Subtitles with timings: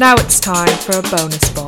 [0.00, 1.66] Now it's time for a bonus bomb.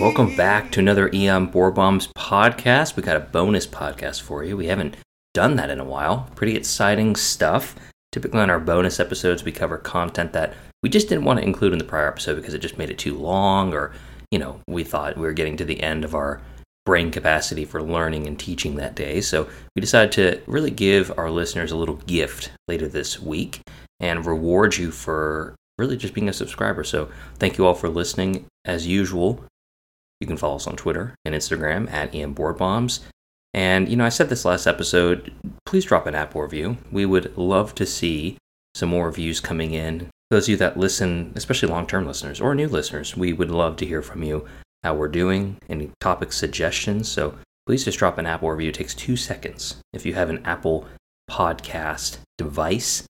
[0.00, 2.96] Welcome back to another EM Board Bombs podcast.
[2.96, 4.56] We got a bonus podcast for you.
[4.56, 4.96] We haven't
[5.34, 6.28] done that in a while.
[6.34, 7.76] Pretty exciting stuff.
[8.10, 11.72] Typically, on our bonus episodes, we cover content that we just didn't want to include
[11.72, 13.92] in the prior episode because it just made it too long, or,
[14.32, 16.40] you know, we thought we were getting to the end of our
[16.84, 19.20] brain capacity for learning and teaching that day.
[19.20, 23.60] So we decided to really give our listeners a little gift later this week
[24.00, 26.84] and reward you for really just being a subscriber.
[26.84, 27.08] So
[27.38, 28.46] thank you all for listening.
[28.64, 29.44] As usual,
[30.20, 33.00] you can follow us on Twitter and Instagram at EM Board Bombs.
[33.54, 35.32] And, you know, I said this last episode,
[35.66, 36.78] please drop an Apple review.
[36.90, 38.38] We would love to see
[38.74, 40.08] some more reviews coming in.
[40.30, 43.76] Those of you that listen, especially long term listeners or new listeners, we would love
[43.76, 44.46] to hear from you
[44.82, 47.08] how we're doing, any topic suggestions.
[47.08, 47.34] So
[47.66, 48.70] please just drop an Apple review.
[48.70, 49.76] It takes two seconds.
[49.92, 50.86] If you have an Apple
[51.30, 53.04] podcast device,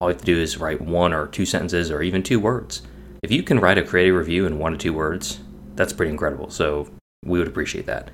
[0.00, 2.82] all you have to do is write one or two sentences or even two words.
[3.22, 5.40] If you can write a creative review in one or two words,
[5.74, 6.50] that's pretty incredible.
[6.50, 6.88] So
[7.24, 8.10] we would appreciate that.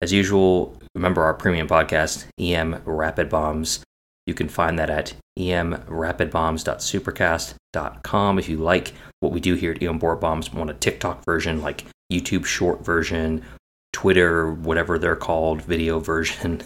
[0.00, 3.82] As usual, remember our premium podcast, EM Rapid Bombs.
[4.26, 8.38] You can find that at emrapidbombs.supercast.com.
[8.38, 11.60] If you like what we do here at EM Board Bombs, want a TikTok version,
[11.60, 13.42] like YouTube short version,
[13.92, 16.62] Twitter, whatever they're called, video version,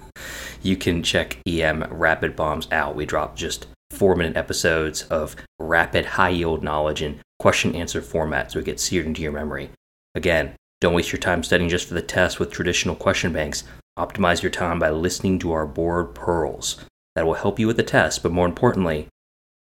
[0.62, 2.94] you can check EM Rapid Bombs out.
[2.94, 8.52] We drop just four minute episodes of rapid, high yield knowledge in question answer format
[8.52, 9.70] so it gets seared into your memory.
[10.14, 13.64] Again, don't waste your time studying just for the test with traditional question banks.
[13.98, 16.84] Optimize your time by listening to our board pearls.
[17.14, 19.08] That will help you with the test, but more importantly,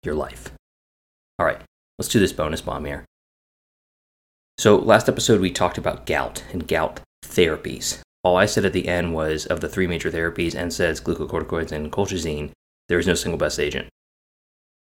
[0.03, 0.51] your life.
[1.37, 1.61] All right,
[1.99, 3.05] let's do this bonus bomb here.
[4.57, 7.99] So, last episode we talked about gout and gout therapies.
[8.23, 11.91] All I said at the end was of the three major therapies, NSAIDs, glucocorticoids, and
[11.91, 12.51] colchicine,
[12.87, 13.89] there is no single best agent.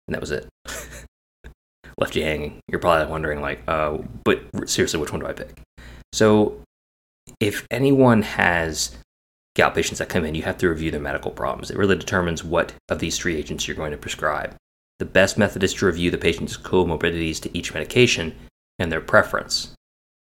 [0.07, 0.47] And that was it.
[1.97, 2.59] Left you hanging.
[2.67, 5.61] You're probably wondering, like, uh, but seriously, which one do I pick?
[6.11, 6.61] So,
[7.39, 8.95] if anyone has
[9.55, 11.71] gout patients that come in, you have to review their medical problems.
[11.71, 14.55] It really determines what of these three agents you're going to prescribe.
[14.99, 18.35] The best method is to review the patient's comorbidities to each medication
[18.79, 19.73] and their preference,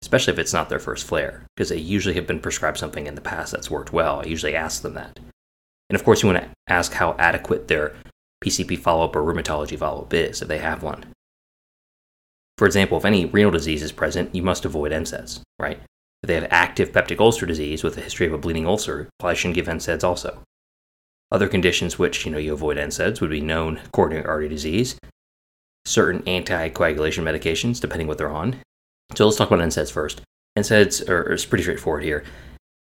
[0.02, 3.16] especially if it's not their first flare, because they usually have been prescribed something in
[3.16, 4.22] the past that's worked well.
[4.22, 5.20] I usually ask them that.
[5.90, 7.96] And of course, you want to ask how adequate their
[8.44, 11.06] PCP follow up or rheumatology follow up is, if they have one.
[12.58, 15.80] For example, if any renal disease is present, you must avoid NSAIDs, right?
[16.28, 19.56] They have active peptic ulcer disease with a history of a bleeding ulcer, probably shouldn't
[19.56, 20.44] give NSAIDs also.
[21.32, 25.00] Other conditions which you know you avoid NSAIDs would be known coronary artery disease,
[25.86, 28.58] certain anticoagulation medications, depending what they're on.
[29.16, 30.22] So let's talk about NSAIDs first.
[30.60, 32.26] NSAIDs are, are pretty straightforward here.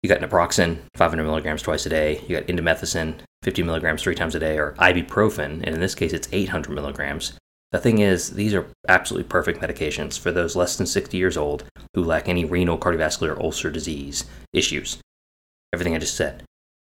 [0.02, 2.24] You got naproxen, 500 milligrams twice a day.
[2.26, 6.14] You got indomethacin, 50 milligrams three times a day, or ibuprofen, and in this case
[6.14, 7.34] it's 800 milligrams.
[7.72, 11.64] The thing is, these are absolutely perfect medications for those less than 60 years old
[11.94, 14.98] who lack any renal, cardiovascular, ulcer disease issues.
[15.72, 16.44] Everything I just said.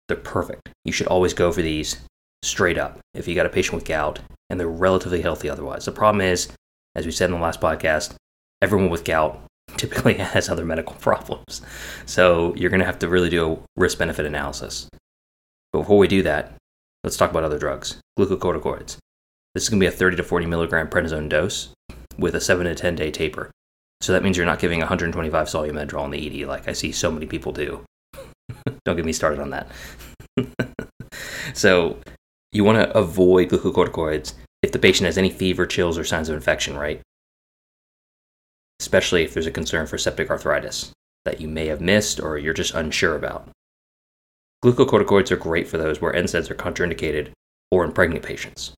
[0.07, 0.69] They're perfect.
[0.85, 2.01] You should always go for these
[2.43, 5.85] straight up if you got a patient with gout and they're relatively healthy otherwise.
[5.85, 6.49] The problem is,
[6.95, 8.15] as we said in the last podcast,
[8.61, 9.41] everyone with gout
[9.77, 11.61] typically has other medical problems.
[12.05, 14.89] So you're going to have to really do a risk benefit analysis.
[15.71, 16.53] But before we do that,
[17.03, 18.97] let's talk about other drugs glucocorticoids.
[19.53, 21.73] This is going to be a 30 to 40 milligram prednisone dose
[22.17, 23.51] with a 7 to 10 day taper.
[23.99, 27.11] So that means you're not giving 125 Solu-Medrol in the ED like I see so
[27.11, 27.83] many people do.
[28.85, 29.67] Don't get me started on that.
[31.53, 31.97] so
[32.51, 36.35] you want to avoid glucocorticoids if the patient has any fever, chills, or signs of
[36.35, 37.01] infection, right?
[38.79, 40.91] Especially if there's a concern for septic arthritis
[41.25, 43.47] that you may have missed or you're just unsure about.
[44.63, 47.31] Glucocorticoids are great for those where NSAIDs are contraindicated
[47.71, 48.73] or in pregnant patients.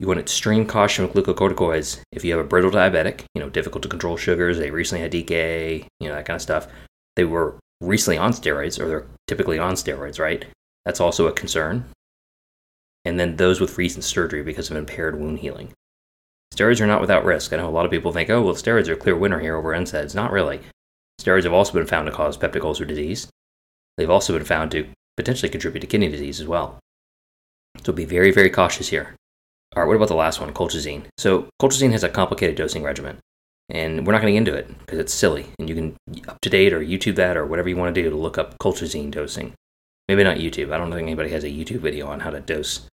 [0.00, 3.82] You want extreme caution with glucocorticoids if you have a brittle diabetic, you know, difficult
[3.84, 6.66] to control sugars, they recently had DKA, you know, that kind of stuff.
[7.16, 10.44] They were recently on steroids, or they're typically on steroids, right?
[10.84, 11.84] That's also a concern.
[13.04, 15.72] And then those with recent surgery because of impaired wound healing.
[16.52, 17.52] Steroids are not without risk.
[17.52, 19.56] I know a lot of people think, oh, well, steroids are a clear winner here
[19.56, 20.14] over NSAIDs.
[20.14, 20.60] Not really.
[21.20, 23.28] Steroids have also been found to cause peptic ulcer disease.
[23.96, 24.86] They've also been found to
[25.16, 26.78] potentially contribute to kidney disease as well.
[27.84, 29.14] So be very, very cautious here.
[29.76, 31.06] All right, what about the last one, colchicine?
[31.18, 33.18] So colchicine has a complicated dosing regimen,
[33.68, 35.46] and we're not going to get into it because it's silly.
[35.58, 38.38] And you can UpToDate or YouTube that or whatever you want to do to look
[38.38, 39.52] up colchicine dosing.
[40.06, 40.72] Maybe not YouTube.
[40.72, 42.86] I don't think anybody has a YouTube video on how to dose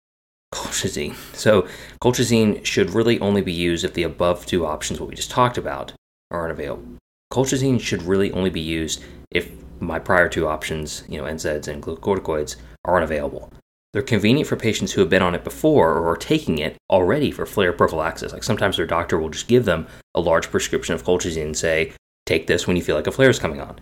[0.55, 1.17] colchicine.
[1.35, 1.67] So
[2.01, 5.59] colchicine should really only be used if the above two options, what we just talked
[5.59, 5.93] about,
[6.31, 6.87] aren't available.
[7.33, 9.03] Colchicine should really only be used
[9.33, 12.55] if my prior two options, you know, NSAIDs and glucocorticoids,
[12.85, 13.51] aren't available.
[13.99, 17.33] They're convenient for patients who have been on it before or are taking it already
[17.33, 18.33] for flare prophylaxis.
[18.33, 21.93] Like sometimes their doctor will just give them a large prescription of colchicine and say,
[22.25, 23.81] take this when you feel like a flare is coming on.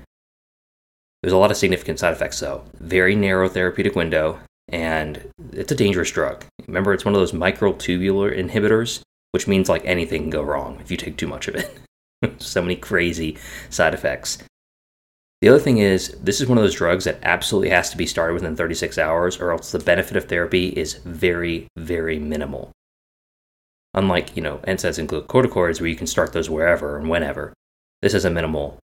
[1.20, 2.64] There's a lot of significant side effects though.
[2.80, 4.40] Very narrow therapeutic window,
[4.70, 5.22] and
[5.52, 6.46] it's a dangerous drug.
[6.66, 9.02] Remember, it's one of those microtubular inhibitors,
[9.32, 11.78] which means like anything can go wrong if you take too much of it.
[12.38, 13.36] so many crazy
[13.68, 14.38] side effects.
[15.42, 18.06] The other thing is, this is one of those drugs that absolutely has to be
[18.06, 22.70] started within 36 hours, or else the benefit of therapy is very, very minimal.
[23.92, 27.52] Unlike, you know, NSAIDs and glucocorticoids, where you can start those wherever and whenever,
[28.00, 28.78] this has a minimal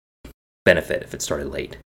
[0.65, 1.79] benefit if it's started late.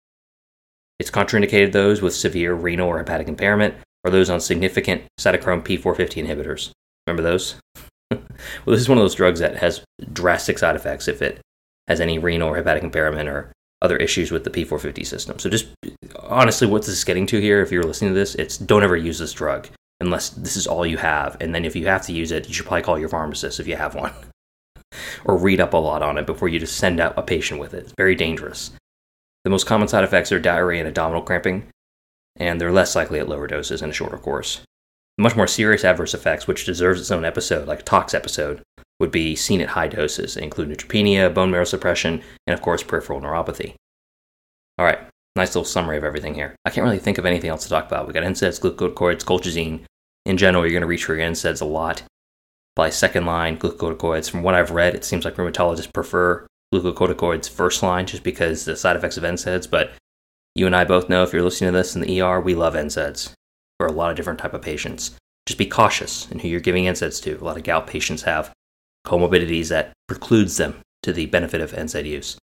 [0.99, 6.27] It's contraindicated those with severe renal or hepatic impairment, or those on significant cytochrome P450
[6.27, 6.71] inhibitors.
[7.07, 7.57] Remember those?
[8.11, 8.21] well,
[8.67, 11.41] this is one of those drugs that has drastic side effects if it
[11.87, 13.53] has any renal or hepatic impairment or
[13.85, 15.39] other issues with the P450 system.
[15.39, 15.67] So just
[16.19, 18.97] honestly, what this is getting to here, if you're listening to this, it's don't ever
[18.97, 19.69] use this drug
[20.01, 21.37] unless this is all you have.
[21.41, 23.69] And then if you have to use it, you should probably call your pharmacist if
[23.69, 24.13] you have one.
[25.25, 27.75] or read up a lot on it before you just send out a patient with
[27.75, 27.85] it.
[27.85, 28.73] It's very dangerous.
[29.45, 31.69] The most common side effects are diarrhea and abdominal cramping,
[32.37, 34.63] and they're less likely at lower doses in a shorter course.
[35.19, 38.63] Much more serious adverse effects, which deserves its own episode, like a tox episode,
[39.01, 40.37] would be seen at high doses.
[40.37, 43.75] Include neutropenia, bone marrow suppression, and of course peripheral neuropathy.
[44.79, 44.99] All right,
[45.37, 46.57] nice little summary of everything here.
[46.65, 48.07] I can't really think of anything else to talk about.
[48.07, 49.85] We got NSAIDs, glucocorticoids, colchicine.
[50.27, 52.03] In general, you're going to reach for your NSAIDs a lot.
[52.77, 57.83] By second line glucocorticoids, from what I've read, it seems like rheumatologists prefer glucocorticoids first
[57.83, 59.71] line just because the side effects of NSAIDs.
[59.71, 59.93] But
[60.55, 62.75] you and I both know if you're listening to this in the ER, we love
[62.75, 63.33] NSAIDs
[63.79, 65.17] for a lot of different type of patients.
[65.47, 67.39] Just be cautious in who you're giving NSAIDs to.
[67.41, 68.53] A lot of gout patients have
[69.07, 72.39] comorbidities that precludes them to the benefit of NSAID use.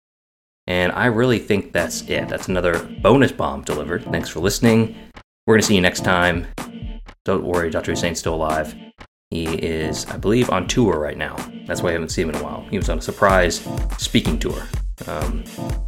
[0.66, 2.28] And I really think that's it.
[2.28, 4.04] That's another bonus bomb delivered.
[4.06, 4.96] Thanks for listening.
[5.46, 6.48] We're going to see you next time.
[7.24, 7.92] Don't worry, Dr.
[7.92, 8.76] Hussein's still alive.
[9.30, 11.36] He is, I believe, on tour right now.
[11.66, 12.66] That's why I haven't seen him in a while.
[12.70, 13.66] He was on a surprise
[13.98, 14.62] speaking tour.
[15.08, 15.44] Um,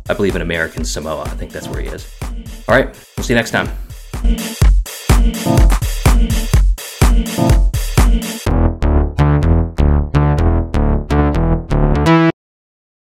[0.10, 1.24] I believe in American Samoa.
[1.24, 2.10] I think that's where he is.
[2.68, 2.88] All right,
[3.18, 3.70] we'll see you next time.